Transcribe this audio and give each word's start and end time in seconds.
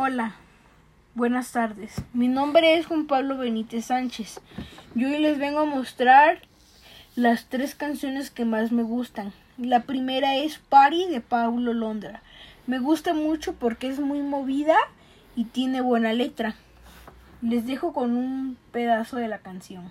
Hola, 0.00 0.36
buenas 1.16 1.50
tardes. 1.50 2.04
Mi 2.12 2.28
nombre 2.28 2.78
es 2.78 2.86
Juan 2.86 3.08
Pablo 3.08 3.36
Benítez 3.36 3.86
Sánchez. 3.86 4.40
Yo 4.94 5.08
hoy 5.08 5.18
les 5.18 5.40
vengo 5.40 5.58
a 5.58 5.64
mostrar 5.64 6.38
las 7.16 7.46
tres 7.46 7.74
canciones 7.74 8.30
que 8.30 8.44
más 8.44 8.70
me 8.70 8.84
gustan. 8.84 9.32
La 9.56 9.82
primera 9.82 10.36
es 10.36 10.58
Party 10.58 11.06
de 11.06 11.20
Pablo 11.20 11.72
Londra. 11.72 12.22
Me 12.68 12.78
gusta 12.78 13.12
mucho 13.12 13.54
porque 13.54 13.88
es 13.88 13.98
muy 13.98 14.22
movida 14.22 14.76
y 15.34 15.46
tiene 15.46 15.80
buena 15.80 16.12
letra. 16.12 16.54
Les 17.42 17.66
dejo 17.66 17.92
con 17.92 18.16
un 18.16 18.56
pedazo 18.70 19.16
de 19.16 19.26
la 19.26 19.38
canción. 19.38 19.90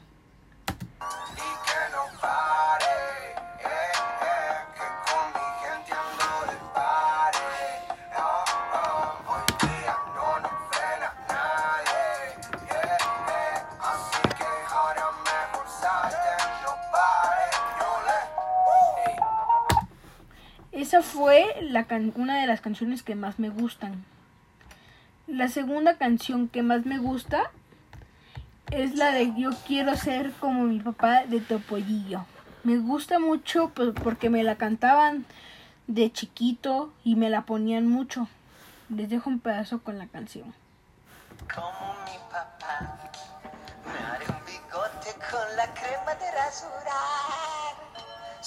Esa 20.78 21.02
fue 21.02 21.56
la 21.60 21.88
una 22.14 22.40
de 22.40 22.46
las 22.46 22.62
canciones 22.62 23.02
que 23.02 23.16
más 23.16 23.40
me 23.40 23.50
gustan. 23.50 24.06
La 25.26 25.48
segunda 25.48 25.98
canción 25.98 26.48
que 26.50 26.62
más 26.62 26.86
me 26.86 27.00
gusta 27.00 27.50
es 28.70 28.94
la 28.94 29.10
de 29.10 29.34
Yo 29.36 29.50
quiero 29.66 29.98
ser 29.98 30.32
como 30.34 30.66
mi 30.66 30.80
papá 30.80 31.26
de 31.26 31.42
Topollillo. 31.42 32.28
Me 32.64 32.78
gusta 32.78 33.18
mucho 33.18 33.72
porque 34.04 34.30
me 34.30 34.44
la 34.44 34.58
cantaban 34.58 35.26
de 35.88 36.12
chiquito 36.12 36.94
y 37.04 37.16
me 37.16 37.32
la 37.32 37.42
ponían 37.42 37.88
mucho. 37.88 38.28
Les 38.90 39.10
dejo 39.10 39.32
un 39.32 39.40
pedazo 39.40 39.80
con 39.80 39.98
la 39.98 40.06
canción. 40.06 40.54
Como 41.52 41.96
mi 42.06 42.20
papá, 42.30 43.00
me 43.84 43.98
haré 43.98 44.26
un 44.28 44.46
bigote 44.46 45.10
con 45.32 45.56
la 45.56 45.74
crema 45.74 46.14
de 46.14 46.32
rasurar. 46.34 47.47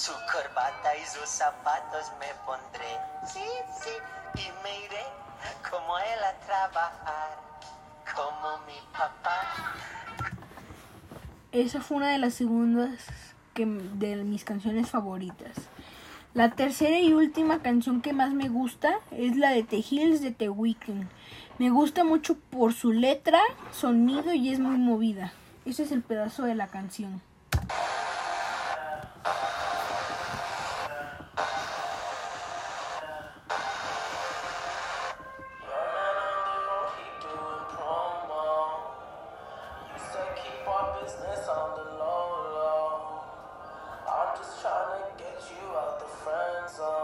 Su 0.01 0.13
corbata 0.13 0.97
y 0.97 1.05
sus 1.05 1.29
zapatos 1.29 2.11
me 2.19 2.25
pondré. 2.43 2.97
Sí, 3.23 3.45
sí, 3.83 3.91
y 4.33 4.63
me 4.63 4.85
iré 4.85 5.05
como 5.69 5.95
él 5.99 6.23
a 6.27 6.43
trabajar, 6.43 7.37
como 8.15 8.65
mi 8.65 8.79
papá. 8.93 9.43
Esa 11.51 11.81
fue 11.81 11.97
una 11.97 12.09
de 12.09 12.17
las 12.17 12.33
segundas 12.33 13.05
de 13.53 14.15
mis 14.23 14.43
canciones 14.43 14.89
favoritas. 14.89 15.51
La 16.33 16.49
tercera 16.49 16.99
y 16.99 17.13
última 17.13 17.61
canción 17.61 18.01
que 18.01 18.11
más 18.11 18.33
me 18.33 18.49
gusta 18.49 18.95
es 19.11 19.37
la 19.37 19.51
de 19.51 19.61
The 19.61 19.85
Hills 19.87 20.21
de 20.21 20.31
The 20.31 20.49
Weeknd. 20.49 21.05
Me 21.59 21.69
gusta 21.69 22.03
mucho 22.03 22.39
por 22.49 22.73
su 22.73 22.91
letra, 22.91 23.39
sonido 23.71 24.33
y 24.33 24.51
es 24.51 24.59
muy 24.59 24.79
movida. 24.79 25.31
Ese 25.63 25.83
es 25.83 25.91
el 25.91 26.01
pedazo 26.01 26.41
de 26.41 26.55
la 26.55 26.69
canción. 26.69 27.21
just 44.41 44.61
trying 44.61 45.03
to 45.03 45.23
get 45.23 45.37
you 45.53 45.77
out 45.77 45.99
the 45.99 46.05
friend 46.05 46.67
zone. 46.75 47.00